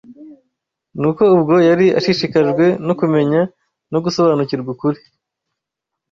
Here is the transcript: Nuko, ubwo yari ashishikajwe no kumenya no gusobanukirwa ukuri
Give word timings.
Nuko, 0.99 1.23
ubwo 1.35 1.55
yari 1.69 1.87
ashishikajwe 1.99 2.65
no 2.85 2.93
kumenya 2.99 3.39
no 3.91 3.99
gusobanukirwa 4.05 4.69
ukuri 4.75 4.99